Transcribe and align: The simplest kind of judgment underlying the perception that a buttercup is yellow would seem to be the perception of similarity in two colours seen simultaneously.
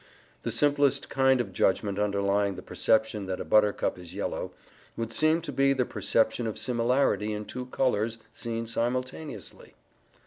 The 0.41 0.49
simplest 0.51 1.09
kind 1.09 1.39
of 1.39 1.53
judgment 1.53 1.99
underlying 1.99 2.55
the 2.55 2.63
perception 2.63 3.27
that 3.27 3.39
a 3.39 3.45
buttercup 3.45 3.99
is 3.99 4.15
yellow 4.15 4.51
would 4.97 5.13
seem 5.13 5.41
to 5.41 5.51
be 5.51 5.73
the 5.73 5.85
perception 5.85 6.47
of 6.47 6.57
similarity 6.57 7.33
in 7.33 7.45
two 7.45 7.67
colours 7.67 8.17
seen 8.33 8.65
simultaneously. 8.65 9.75